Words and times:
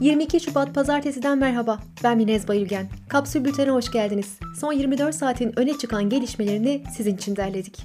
22 0.00 0.40
Şubat 0.40 0.74
Pazartesi'den 0.74 1.38
merhaba. 1.38 1.78
Ben 2.04 2.16
Minez 2.16 2.48
Bayülgen. 2.48 2.88
Kapsül 3.08 3.44
Bülten'e 3.44 3.70
hoş 3.70 3.90
geldiniz. 3.90 4.38
Son 4.60 4.72
24 4.72 5.14
saatin 5.14 5.58
öne 5.58 5.78
çıkan 5.78 6.08
gelişmelerini 6.08 6.82
sizin 6.96 7.16
için 7.16 7.36
derledik. 7.36 7.78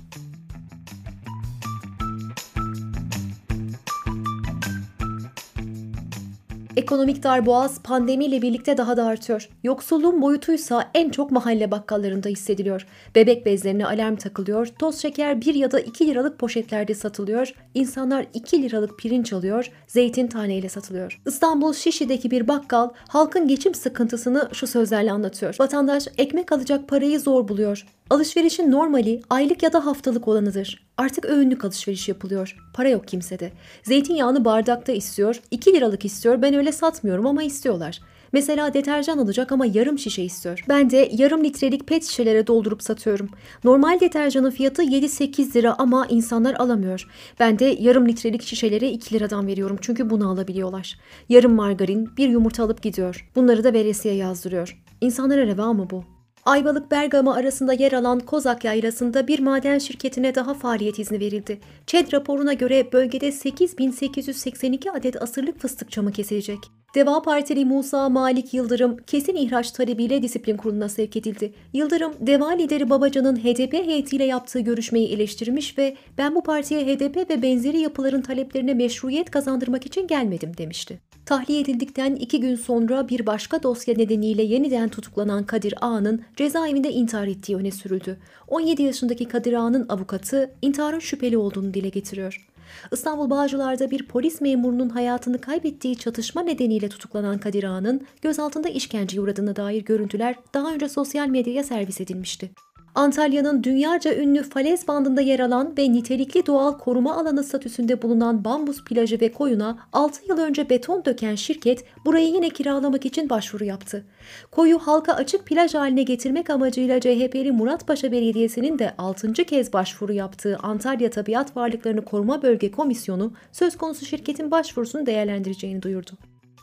Ekonomik 6.75 7.23
darboğaz 7.23 7.81
pandemiyle 7.81 8.41
birlikte 8.41 8.77
daha 8.77 8.97
da 8.97 9.05
artıyor. 9.05 9.49
Yoksulluğun 9.63 10.21
boyutuysa 10.21 10.91
en 10.93 11.09
çok 11.09 11.31
mahalle 11.31 11.71
bakkallarında 11.71 12.29
hissediliyor. 12.29 12.87
Bebek 13.15 13.45
bezlerine 13.45 13.85
alarm 13.85 14.15
takılıyor, 14.15 14.67
toz 14.79 14.97
şeker 14.97 15.41
1 15.41 15.55
ya 15.55 15.71
da 15.71 15.79
2 15.79 16.07
liralık 16.07 16.39
poşetlerde 16.39 16.95
satılıyor, 16.95 17.53
insanlar 17.73 18.25
2 18.33 18.63
liralık 18.63 18.99
pirinç 18.99 19.33
alıyor, 19.33 19.71
zeytin 19.87 20.27
taneyle 20.27 20.69
satılıyor. 20.69 21.21
İstanbul 21.27 21.73
Şişli'deki 21.73 22.31
bir 22.31 22.47
bakkal 22.47 22.89
halkın 23.07 23.47
geçim 23.47 23.75
sıkıntısını 23.75 24.49
şu 24.53 24.67
sözlerle 24.67 25.11
anlatıyor. 25.11 25.55
Vatandaş 25.59 26.07
ekmek 26.17 26.51
alacak 26.51 26.87
parayı 26.87 27.19
zor 27.19 27.47
buluyor. 27.47 27.85
Alışverişin 28.11 28.71
normali 28.71 29.21
aylık 29.29 29.63
ya 29.63 29.73
da 29.73 29.85
haftalık 29.85 30.27
olanıdır. 30.27 30.87
Artık 30.97 31.25
öğünlük 31.25 31.65
alışveriş 31.65 32.09
yapılıyor. 32.09 32.57
Para 32.73 32.89
yok 32.89 33.07
kimsede. 33.07 33.51
Zeytinyağını 33.83 34.45
bardakta 34.45 34.91
istiyor, 34.91 35.41
2 35.51 35.73
liralık 35.73 36.05
istiyor. 36.05 36.41
Ben 36.41 36.53
öyle 36.53 36.71
satmıyorum 36.71 37.27
ama 37.27 37.43
istiyorlar. 37.43 37.99
Mesela 38.33 38.73
deterjan 38.73 39.17
alacak 39.17 39.51
ama 39.51 39.65
yarım 39.65 39.99
şişe 39.99 40.23
istiyor. 40.23 40.63
Ben 40.69 40.89
de 40.89 41.09
yarım 41.13 41.43
litrelik 41.43 41.87
pet 41.87 42.03
şişelere 42.03 42.47
doldurup 42.47 42.83
satıyorum. 42.83 43.29
Normal 43.63 43.99
deterjanın 43.99 44.51
fiyatı 44.51 44.83
7-8 44.83 45.55
lira 45.55 45.75
ama 45.77 46.05
insanlar 46.09 46.53
alamıyor. 46.53 47.07
Ben 47.39 47.59
de 47.59 47.77
yarım 47.79 48.07
litrelik 48.07 48.41
şişelere 48.41 48.89
2 48.89 49.15
liradan 49.15 49.47
veriyorum 49.47 49.77
çünkü 49.81 50.09
bunu 50.09 50.29
alabiliyorlar. 50.29 50.99
Yarım 51.29 51.53
margarin, 51.53 52.09
bir 52.17 52.29
yumurta 52.29 52.63
alıp 52.63 52.81
gidiyor. 52.81 53.29
Bunları 53.35 53.63
da 53.63 53.73
veresiye 53.73 54.13
yazdırıyor. 54.13 54.81
İnsanlara 55.01 55.47
reva 55.47 55.73
mı 55.73 55.87
bu? 55.89 56.20
Ayvalık 56.45 56.91
Bergama 56.91 57.35
arasında 57.35 57.73
yer 57.73 57.91
alan 57.91 58.19
Kozak 58.19 58.63
Yaylası'nda 58.63 59.27
bir 59.27 59.39
maden 59.39 59.79
şirketine 59.79 60.35
daha 60.35 60.53
faaliyet 60.53 60.99
izni 60.99 61.19
verildi. 61.19 61.59
ÇED 61.87 62.13
raporuna 62.13 62.53
göre 62.53 62.91
bölgede 62.93 63.31
8882 63.31 64.91
adet 64.91 65.21
asırlık 65.21 65.59
fıstık 65.59 65.91
çamı 65.91 66.11
kesilecek. 66.11 66.59
Deva 66.95 67.21
Partili 67.21 67.65
Musa 67.65 68.09
Malik 68.09 68.53
Yıldırım 68.53 68.97
kesin 68.97 69.35
ihraç 69.35 69.71
talebiyle 69.71 70.21
disiplin 70.21 70.57
kuruluna 70.57 70.89
sevk 70.89 71.17
edildi. 71.17 71.53
Yıldırım, 71.73 72.13
Deva 72.19 72.49
lideri 72.49 72.89
Babacan'ın 72.89 73.35
HDP 73.35 73.73
heyetiyle 73.73 74.23
yaptığı 74.23 74.59
görüşmeyi 74.59 75.07
eleştirmiş 75.07 75.77
ve 75.77 75.95
ben 76.17 76.35
bu 76.35 76.43
partiye 76.43 76.85
HDP 76.85 77.29
ve 77.29 77.41
benzeri 77.41 77.79
yapıların 77.79 78.21
taleplerine 78.21 78.73
meşruiyet 78.73 79.31
kazandırmak 79.31 79.85
için 79.85 80.07
gelmedim 80.07 80.57
demişti. 80.57 80.99
Tahliye 81.25 81.61
edildikten 81.61 82.15
iki 82.15 82.39
gün 82.39 82.55
sonra 82.55 83.09
bir 83.09 83.25
başka 83.25 83.63
dosya 83.63 83.95
nedeniyle 83.95 84.43
yeniden 84.43 84.89
tutuklanan 84.89 85.45
Kadir 85.45 85.73
Ağa'nın 85.81 86.21
cezaevinde 86.35 86.91
intihar 86.91 87.27
ettiği 87.27 87.55
öne 87.55 87.71
sürüldü. 87.71 88.17
17 88.47 88.83
yaşındaki 88.83 89.25
Kadir 89.25 89.53
Ağa'nın 89.53 89.85
avukatı 89.89 90.51
intiharın 90.61 90.99
şüpheli 90.99 91.37
olduğunu 91.37 91.73
dile 91.73 91.89
getiriyor. 91.89 92.50
İstanbul 92.91 93.29
Bağcılar'da 93.29 93.91
bir 93.91 94.07
polis 94.07 94.41
memurunun 94.41 94.89
hayatını 94.89 95.41
kaybettiği 95.41 95.95
çatışma 95.95 96.41
nedeniyle 96.41 96.89
tutuklanan 96.89 97.37
Kadir 97.37 97.63
Ağa'nın 97.63 98.01
gözaltında 98.21 98.69
işkenceye 98.69 99.21
uğradığına 99.21 99.55
dair 99.55 99.85
görüntüler 99.85 100.35
daha 100.53 100.73
önce 100.73 100.89
sosyal 100.89 101.27
medyaya 101.27 101.63
servis 101.63 102.01
edilmişti. 102.01 102.51
Antalya'nın 102.95 103.63
dünyaca 103.63 104.15
ünlü 104.15 104.43
falez 104.43 104.87
bandında 104.87 105.21
yer 105.21 105.39
alan 105.39 105.73
ve 105.77 105.93
nitelikli 105.93 106.45
doğal 106.45 106.77
koruma 106.77 107.15
alanı 107.15 107.43
statüsünde 107.43 108.01
bulunan 108.01 108.45
Bambus 108.45 108.83
plajı 108.83 109.21
ve 109.21 109.31
koyuna 109.31 109.77
6 109.93 110.27
yıl 110.27 110.37
önce 110.37 110.69
beton 110.69 111.05
döken 111.05 111.35
şirket 111.35 111.85
burayı 112.05 112.27
yine 112.27 112.49
kiralamak 112.49 113.05
için 113.05 113.29
başvuru 113.29 113.63
yaptı. 113.63 114.05
Koyu 114.51 114.79
halka 114.79 115.13
açık 115.13 115.45
plaj 115.45 115.73
haline 115.73 116.03
getirmek 116.03 116.49
amacıyla 116.49 116.99
CHP'li 116.99 117.51
Muratpaşa 117.51 118.11
Belediyesi'nin 118.11 118.79
de 118.79 118.93
6. 118.97 119.33
kez 119.33 119.73
başvuru 119.73 120.13
yaptığı 120.13 120.57
Antalya 120.63 121.09
Tabiat 121.09 121.57
Varlıklarını 121.57 122.05
Koruma 122.05 122.41
Bölge 122.41 122.71
Komisyonu 122.71 123.33
söz 123.51 123.77
konusu 123.77 124.05
şirketin 124.05 124.51
başvurusunu 124.51 125.05
değerlendireceğini 125.05 125.81
duyurdu. 125.81 126.11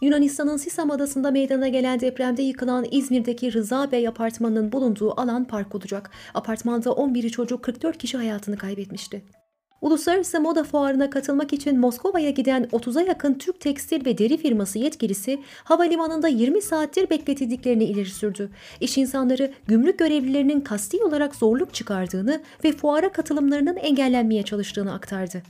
Yunanistan'ın 0.01 0.57
Sisam 0.57 0.91
adasında 0.91 1.31
meydana 1.31 1.69
gelen 1.69 2.01
depremde 2.01 2.43
yıkılan 2.43 2.87
İzmir'deki 2.91 3.53
Rıza 3.53 3.93
Bey 3.93 4.09
apartmanının 4.09 4.73
bulunduğu 4.73 5.21
alan 5.21 5.45
park 5.45 5.75
olacak. 5.75 6.11
Apartmanda 6.35 6.93
11 6.93 7.31
çocuk 7.31 7.63
44 7.63 7.99
kişi 7.99 8.17
hayatını 8.17 8.59
kaybetmişti. 8.59 9.23
Uluslararası 9.81 10.41
moda 10.41 10.65
fuarına 10.65 11.11
katılmak 11.11 11.53
için 11.53 11.81
Moskova'ya 11.81 12.31
giden 12.31 12.65
30'a 12.65 13.03
yakın 13.03 13.35
Türk 13.35 13.61
tekstil 13.61 14.07
ve 14.07 14.19
deri 14.19 14.37
firması 14.37 14.79
yetkilisi 14.79 15.39
havalimanında 15.65 16.29
20 16.29 16.63
saattir 16.63 17.11
bekletildiklerini 17.11 17.85
ileri 17.85 18.11
sürdü. 18.11 18.51
İş 18.81 18.99
insanları 18.99 19.53
gümrük 19.67 19.99
görevlilerinin 19.99 20.61
kasti 20.61 21.05
olarak 21.05 21.35
zorluk 21.35 21.75
çıkardığını 21.75 22.41
ve 22.65 22.73
fuara 22.73 23.13
katılımlarının 23.13 23.77
engellenmeye 23.77 24.43
çalıştığını 24.43 24.93
aktardı. 24.93 25.43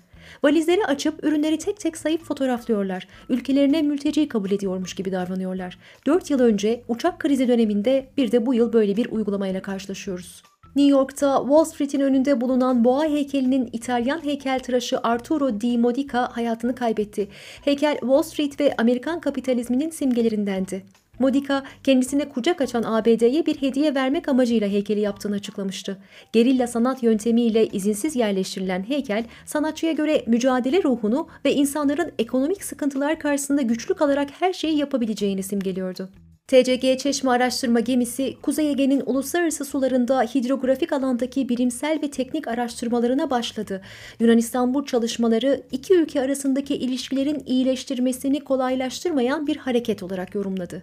Valizleri 0.44 0.87
açıp 0.87 1.25
ürünleri 1.25 1.59
tek 1.59 1.81
tek 1.81 1.97
sayıp 1.97 2.25
fotoğraflıyorlar. 2.25 3.09
Ülkelerine 3.28 3.83
mülteci 3.83 4.28
kabul 4.28 4.50
ediyormuş 4.50 4.94
gibi 4.94 5.12
davranıyorlar. 5.12 5.78
4 6.06 6.31
yıl 6.31 6.41
önce 6.41 6.83
uçak 6.89 7.19
krizi 7.19 7.49
döneminde 7.49 8.09
bir 8.16 8.33
de 8.33 8.47
bu 8.47 8.55
yıl 8.55 8.72
böyle 8.72 8.97
bir 8.97 9.11
uygulamayla 9.11 9.62
karşılaşıyoruz. 9.62 10.43
New 10.77 10.91
York'ta 10.91 11.38
Wall 11.41 11.65
Street'in 11.65 12.00
önünde 12.00 12.41
bulunan 12.41 12.84
boğa 12.84 13.05
heykelinin 13.05 13.71
İtalyan 13.72 14.25
heykeltıraşı 14.25 14.99
Arturo 15.03 15.61
Di 15.61 15.78
Modica 15.78 16.37
hayatını 16.37 16.75
kaybetti. 16.75 17.28
Heykel 17.65 17.99
Wall 18.00 18.22
Street 18.22 18.61
ve 18.61 18.75
Amerikan 18.78 19.21
kapitalizminin 19.21 19.91
simgelerindendi. 19.91 20.84
Modica 21.19 21.62
kendisine 21.84 22.29
kucak 22.29 22.61
açan 22.61 22.83
ABD'ye 22.83 23.47
bir 23.47 23.62
hediye 23.62 23.95
vermek 23.95 24.29
amacıyla 24.29 24.69
heykeli 24.69 25.01
yaptığını 25.01 25.34
açıklamıştı. 25.34 25.99
Gerilla 26.33 26.67
sanat 26.67 27.03
yöntemiyle 27.03 27.67
izinsiz 27.67 28.17
yerleştirilen 28.17 28.83
heykel 28.89 29.25
sanatçıya 29.47 29.93
göre 29.93 30.25
mücadele 30.27 30.83
ruhunu 30.83 31.29
ve 31.45 31.55
insanların 31.55 32.12
ekonomik 32.19 32.65
sıkıntılar 32.65 33.19
karşısında 33.19 33.62
güçlü 33.62 33.95
kalarak 33.95 34.29
her 34.41 34.53
şeyi 34.53 34.77
yapabileceğini 34.79 35.43
simgeliyordu. 35.43 36.09
TCG 36.49 36.99
Çeşme 36.99 37.31
Araştırma 37.31 37.81
Gemisi, 37.81 38.37
Kuzey 38.43 38.71
Ege'nin 38.71 39.03
uluslararası 39.06 39.65
sularında 39.65 40.23
hidrografik 40.23 40.93
alandaki 40.93 41.49
bilimsel 41.49 41.99
ve 42.03 42.11
teknik 42.11 42.49
araştırmalarına 42.49 43.31
başladı. 43.31 43.83
Yunanistan 44.21 44.75
bu 44.75 44.85
çalışmaları 44.85 45.62
iki 45.73 45.95
ülke 45.95 46.21
arasındaki 46.21 46.75
ilişkilerin 46.77 47.43
iyileştirmesini 47.47 48.41
kolaylaştırmayan 48.41 49.47
bir 49.47 49.56
hareket 49.56 50.03
olarak 50.03 50.35
yorumladı. 50.35 50.83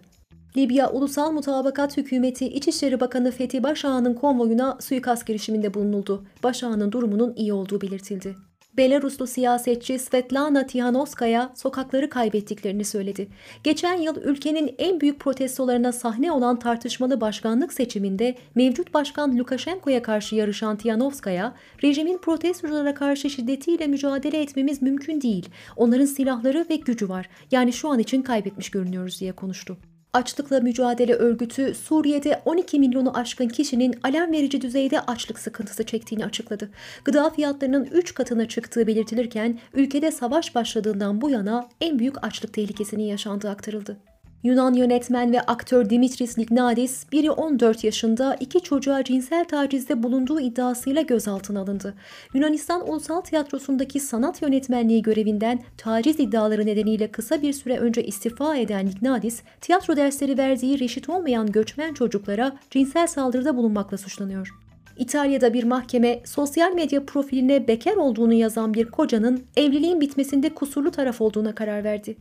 Libya 0.58 0.90
Ulusal 0.90 1.32
Mutabakat 1.32 1.98
Hükümeti 1.98 2.46
İçişleri 2.46 3.00
Bakanı 3.00 3.32
Fethi 3.32 3.64
Başağ'ın 3.64 4.14
konvoyuna 4.14 4.78
suikast 4.82 5.28
girişiminde 5.28 5.74
bulunuldu. 5.74 6.24
Başağ'ın 6.44 6.92
durumunun 6.92 7.34
iyi 7.36 7.54
olduğu 7.54 7.82
belirtildi. 7.82 8.36
Belaruslu 8.78 9.28
siyasetçi 9.28 10.00
Svetlana 10.00 10.66
Tihanovskaya 10.66 11.52
sokakları 11.56 12.10
kaybettiklerini 12.10 12.86
söyledi. 12.86 13.28
Geçen 13.64 13.96
yıl 13.96 14.16
ülkenin 14.16 14.76
en 14.78 15.02
büyük 15.02 15.20
protestolarına 15.20 15.92
sahne 15.92 16.32
olan 16.32 16.60
tartışmalı 16.60 17.22
başkanlık 17.22 17.74
seçiminde 17.74 18.36
mevcut 18.56 18.94
başkan 18.94 19.38
Lukashenko'ya 19.38 20.02
karşı 20.02 20.36
yarışan 20.36 20.78
Tihanovskaya, 20.78 21.56
rejimin 21.84 22.18
protestolara 22.18 22.94
karşı 22.94 23.30
şiddetiyle 23.30 23.88
mücadele 23.88 24.42
etmemiz 24.42 24.82
mümkün 24.82 25.22
değil. 25.22 25.50
Onların 25.76 26.06
silahları 26.06 26.66
ve 26.70 26.76
gücü 26.76 27.10
var. 27.10 27.30
Yani 27.52 27.74
şu 27.74 27.90
an 27.90 28.00
için 28.00 28.22
kaybetmiş 28.22 28.70
görünüyoruz 28.70 29.20
diye 29.20 29.32
konuştu. 29.32 29.78
Açlıkla 30.16 30.60
Mücadele 30.60 31.14
Örgütü 31.14 31.76
Suriye'de 31.76 32.42
12 32.46 32.80
milyonu 32.80 33.18
aşkın 33.18 33.48
kişinin 33.48 33.96
alarm 34.04 34.32
verici 34.32 34.62
düzeyde 34.62 35.02
açlık 35.02 35.40
sıkıntısı 35.40 35.84
çektiğini 35.84 36.26
açıkladı. 36.26 36.70
Gıda 37.06 37.30
fiyatlarının 37.30 37.86
3 37.86 38.14
katına 38.14 38.48
çıktığı 38.48 38.88
belirtilirken 38.88 39.60
ülkede 39.74 40.12
savaş 40.12 40.56
başladığından 40.56 41.22
bu 41.22 41.30
yana 41.30 41.70
en 41.82 42.00
büyük 42.00 42.24
açlık 42.26 42.54
tehlikesinin 42.54 43.04
yaşandığı 43.04 43.50
aktarıldı. 43.50 43.98
Yunan 44.46 44.74
yönetmen 44.74 45.32
ve 45.34 45.42
aktör 45.42 45.90
Dimitris 45.90 46.40
Lignadis, 46.40 47.12
biri 47.12 47.32
14 47.32 47.84
yaşında 47.84 48.36
iki 48.40 48.60
çocuğa 48.60 49.04
cinsel 49.04 49.46
tacizde 49.46 50.04
bulunduğu 50.04 50.40
iddiasıyla 50.40 51.02
gözaltına 51.02 51.60
alındı. 51.60 51.94
Yunanistan 52.34 52.90
Ulusal 52.90 53.22
Tiyatrosu'ndaki 53.22 54.00
sanat 54.00 54.42
yönetmenliği 54.42 55.02
görevinden 55.02 55.60
taciz 55.78 56.20
iddiaları 56.20 56.66
nedeniyle 56.66 57.08
kısa 57.08 57.42
bir 57.42 57.54
süre 57.54 57.78
önce 57.78 58.04
istifa 58.04 58.56
eden 58.56 58.88
Lignadis, 58.88 59.42
tiyatro 59.62 59.96
dersleri 59.96 60.38
verdiği 60.38 60.80
reşit 60.80 61.10
olmayan 61.10 61.52
göçmen 61.52 61.94
çocuklara 61.94 62.56
cinsel 62.70 63.08
saldırıda 63.08 63.58
bulunmakla 63.58 63.98
suçlanıyor. 63.98 64.50
İtalya'da 64.98 65.54
bir 65.54 65.64
mahkeme 65.64 66.22
sosyal 66.26 66.74
medya 66.74 67.06
profiline 67.06 67.68
bekar 67.68 67.96
olduğunu 67.96 68.34
yazan 68.34 68.74
bir 68.74 68.86
kocanın 68.86 69.44
evliliğin 69.58 70.02
bitmesinde 70.02 70.50
kusurlu 70.50 70.92
taraf 70.92 71.22
olduğuna 71.22 71.56
karar 71.56 71.84
verdi. 71.84 72.18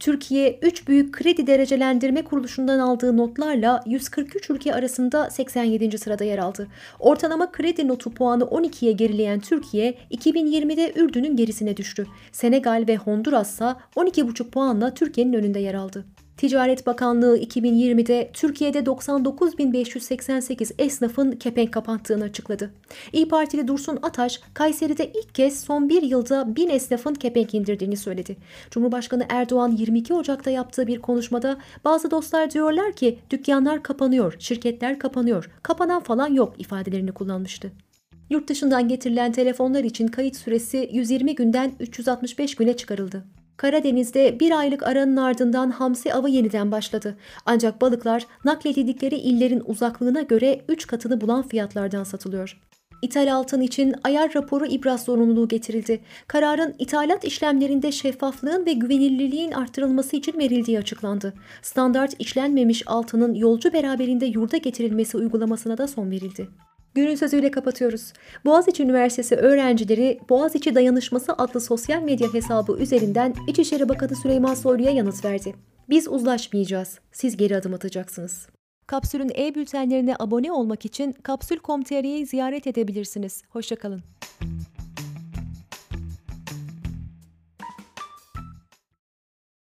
Türkiye 0.00 0.58
3 0.62 0.88
büyük 0.88 1.14
kredi 1.14 1.46
derecelendirme 1.46 2.24
kuruluşundan 2.24 2.78
aldığı 2.78 3.16
notlarla 3.16 3.82
143 3.86 4.50
ülke 4.50 4.74
arasında 4.74 5.30
87. 5.30 5.98
sırada 5.98 6.24
yer 6.24 6.38
aldı. 6.38 6.68
Ortalama 6.98 7.52
kredi 7.52 7.88
notu 7.88 8.10
puanı 8.10 8.44
12'ye 8.44 8.92
gerileyen 8.92 9.40
Türkiye 9.40 9.94
2020'de 10.10 10.92
Ürdün'ün 10.96 11.36
gerisine 11.36 11.76
düştü. 11.76 12.06
Senegal 12.32 12.84
ve 12.88 12.96
Honduras 12.96 13.52
ise 13.52 13.74
12,5 13.96 14.50
puanla 14.50 14.94
Türkiye'nin 14.94 15.32
önünde 15.32 15.60
yer 15.60 15.74
aldı. 15.74 16.04
Ticaret 16.36 16.86
Bakanlığı 16.86 17.38
2020'de 17.38 18.30
Türkiye'de 18.32 18.78
99.588 18.78 20.74
esnafın 20.78 21.32
kepenk 21.32 21.72
kapattığını 21.72 22.24
açıkladı. 22.24 22.70
İyi 23.12 23.28
Partili 23.28 23.68
Dursun 23.68 23.98
Ataş, 24.02 24.40
Kayseri'de 24.54 25.12
ilk 25.12 25.34
kez 25.34 25.60
son 25.60 25.88
bir 25.88 26.02
yılda 26.02 26.56
bin 26.56 26.68
esnafın 26.68 27.14
kepenk 27.14 27.54
indirdiğini 27.54 27.96
söyledi. 27.96 28.36
Cumhurbaşkanı 28.70 29.26
Erdoğan 29.28 29.72
22 29.72 30.14
Ocak'ta 30.14 30.50
yaptığı 30.50 30.86
bir 30.86 30.98
konuşmada 30.98 31.58
bazı 31.84 32.10
dostlar 32.10 32.50
diyorlar 32.50 32.92
ki 32.92 33.18
dükkanlar 33.30 33.82
kapanıyor, 33.82 34.36
şirketler 34.38 34.98
kapanıyor, 34.98 35.50
kapanan 35.62 36.02
falan 36.02 36.32
yok 36.34 36.54
ifadelerini 36.58 37.12
kullanmıştı. 37.12 37.72
Yurt 38.30 38.48
dışından 38.48 38.88
getirilen 38.88 39.32
telefonlar 39.32 39.84
için 39.84 40.06
kayıt 40.06 40.36
süresi 40.36 40.90
120 40.92 41.34
günden 41.34 41.72
365 41.80 42.54
güne 42.54 42.76
çıkarıldı. 42.76 43.24
Karadeniz'de 43.56 44.40
bir 44.40 44.58
aylık 44.58 44.82
aranın 44.82 45.16
ardından 45.16 45.70
hamsi 45.70 46.14
avı 46.14 46.28
yeniden 46.30 46.72
başladı. 46.72 47.16
Ancak 47.46 47.80
balıklar 47.80 48.26
nakledildikleri 48.44 49.16
illerin 49.16 49.62
uzaklığına 49.66 50.20
göre 50.20 50.60
3 50.68 50.86
katını 50.86 51.20
bulan 51.20 51.42
fiyatlardan 51.42 52.04
satılıyor. 52.04 52.60
İthal 53.02 53.34
altın 53.34 53.60
için 53.60 53.94
ayar 54.04 54.34
raporu 54.34 54.66
ibraz 54.66 55.04
zorunluluğu 55.04 55.48
getirildi. 55.48 56.00
Kararın 56.26 56.74
ithalat 56.78 57.24
işlemlerinde 57.24 57.92
şeffaflığın 57.92 58.66
ve 58.66 58.72
güvenilirliğin 58.72 59.52
artırılması 59.52 60.16
için 60.16 60.38
verildiği 60.38 60.78
açıklandı. 60.78 61.34
Standart 61.62 62.14
işlenmemiş 62.18 62.82
altının 62.86 63.34
yolcu 63.34 63.72
beraberinde 63.72 64.26
yurda 64.26 64.56
getirilmesi 64.56 65.16
uygulamasına 65.16 65.78
da 65.78 65.88
son 65.88 66.10
verildi. 66.10 66.48
Günün 66.96 67.14
sözüyle 67.14 67.50
kapatıyoruz. 67.50 68.12
Boğaziçi 68.44 68.82
Üniversitesi 68.82 69.36
öğrencileri 69.36 70.20
Boğaziçi 70.28 70.74
Dayanışması 70.74 71.32
adlı 71.32 71.60
sosyal 71.60 72.02
medya 72.02 72.34
hesabı 72.34 72.72
üzerinden 72.78 73.34
İçişleri 73.48 73.88
Bakanı 73.88 74.16
Süleyman 74.16 74.54
Soylu'ya 74.54 74.90
yanıt 74.90 75.24
verdi. 75.24 75.54
Biz 75.88 76.08
uzlaşmayacağız. 76.08 76.98
Siz 77.12 77.36
geri 77.36 77.56
adım 77.56 77.74
atacaksınız. 77.74 78.48
Kapsül'ün 78.86 79.32
e-bültenlerine 79.38 80.16
abone 80.18 80.52
olmak 80.52 80.84
için 80.84 81.12
kapsül.com.tr'yi 81.12 82.26
ziyaret 82.26 82.66
edebilirsiniz. 82.66 83.42
Hoşçakalın. 83.50 84.02